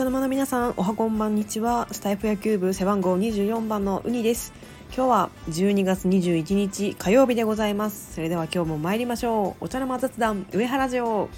[0.00, 1.86] 茶の間の皆さんおはこんばんにちは。
[1.92, 4.54] スタイフ野球部背番号24番のウニです。
[4.96, 8.14] 今日は12月21日火曜日でございます。
[8.14, 9.64] それでは今日も参りましょう。
[9.66, 11.28] お茶の間雑談上原城。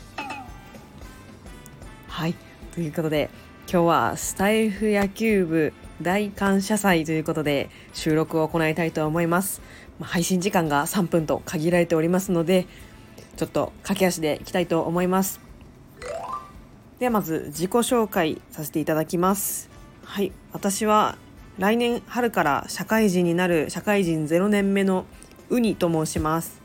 [2.06, 2.36] はい。
[2.72, 3.30] ということで
[3.68, 9.60] 今日はスタイフ野球部大感謝祭ということで収録を行いたいと思います。
[10.00, 12.68] 配信時間が3分と限られておりますので
[13.36, 15.51] ちょっと駆け足でいきたいと思います。
[17.02, 19.68] ではまず自己紹介させていただきます。
[20.04, 20.30] はい。
[20.52, 21.18] 私は
[21.58, 25.04] 来年春から社会人になる社会人0年目の
[25.50, 26.62] ウニと申します。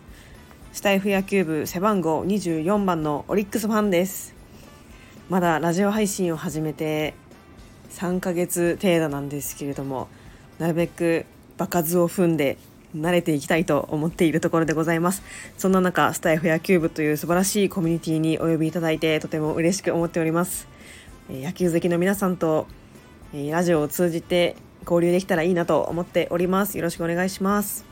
[0.74, 4.36] スタイフ野球部背番号24番のオリックスファンです。
[5.28, 7.16] まだラジオ配信を始めて
[7.90, 10.08] 3ヶ月程度なんですけれども
[10.60, 11.26] なるべく
[11.58, 12.60] 場数を踏んで
[12.96, 15.24] 慣れていきたいと思っているところでございます。
[15.58, 20.68] そんな中スタイフ野球部という素晴らしいコミュニティにお呼びいただいてとても嬉しく思っております。
[21.30, 22.68] 野球好きの皆さんと
[23.34, 26.78] ラジオを通じて交流できたらいいなと思っております。
[26.78, 27.86] よろしくお願いします。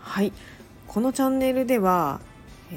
[0.00, 0.32] はい。
[0.86, 2.20] このチャンネルでは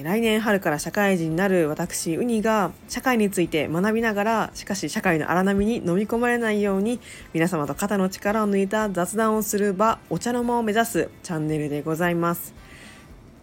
[0.03, 6.99] 来年春から社会人になる私ウニが社会について学びながらしかし社会の荒波に飲み込まれないように
[7.31, 12.53] 皆様と肩の力を抜いた雑談をする場お茶の間を目指すチャンネルでございます。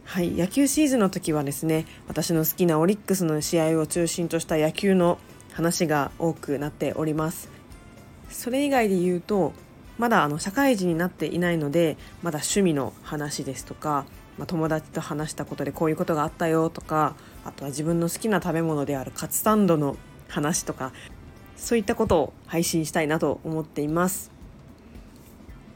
[0.05, 5.19] はい野球シーズンの時はですね私の好きなオリックスの試合を中心とした野球の
[5.53, 7.49] 話が多くなっております。
[8.29, 9.55] それ以外で言うと
[9.97, 14.05] まだあの社会人になっていないのでまだ趣味の話ですとか
[14.43, 20.91] まあ、友達と話したことでこういうことがあったよとかあとは自分の好きな食べ物であるカツサンドの話とか
[21.55, 24.33] そういったことを配信したいなと思っています。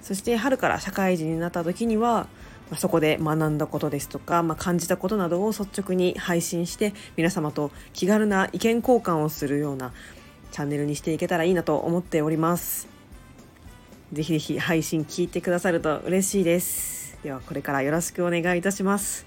[0.03, 2.27] そして春から社会人になった時には
[2.69, 9.93] まそこで学んだことですとか、まあ、感じたことなどを率直に配信して皆様と気軽な意見交換をするような
[10.51, 12.89] チャンネルにしていけたらいいなと思っております。
[14.13, 17.06] ぜひぜひ配信聞いてくださると嬉しいです。
[17.27, 19.27] ではこれからよろしくお願いいたします。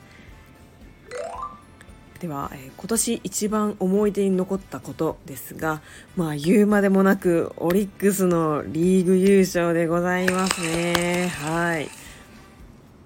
[2.21, 5.81] では、え、今年一番思い出に残ったことですが
[6.15, 11.27] まあ言うまでもなくオリックスのリーグ優勝でございますね。
[11.27, 11.89] はい。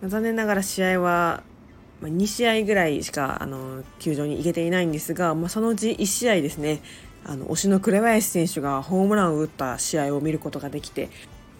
[0.07, 1.41] 残念ながら試合は
[2.03, 6.83] 2試合ぐらいしかあの球場に行けていないんですが、まあ、そのうち1試合ですね
[7.25, 11.09] あの推しの紅林選手がホームランを打った試合を見ることができて、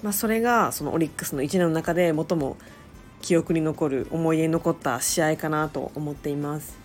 [0.03, 2.57] まあ、それがそのオリックスの1年の中で最も
[3.23, 6.77] 記憶に残る思い出に残った試合かなと思っています。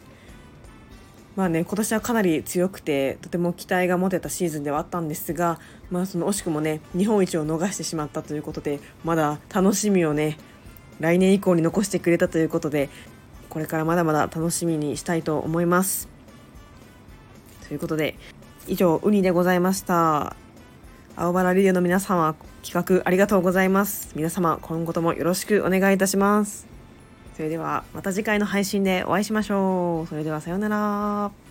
[1.34, 10.36] まあね今年はかなり強くてとても期待が持てたシーズンではあったんですがまあその惜しくもね日本一を逃してしまったということでまだ楽しみをね
[10.98, 12.88] 来年以降に残してくれたということで
[13.50, 16.08] これからまだまだ楽しみにしたいと思います。
[17.68, 18.16] ということで
[18.66, 20.47] 以上ウニでございました。
[21.20, 24.12] 青原リレーの皆様、企画ありがとうございます。
[24.14, 26.68] 皆様、今後ともよろしくお願いいたします。
[27.34, 30.06] それでは、また次回の配信でお会いしましょう。
[30.06, 31.47] それでは、さようなら。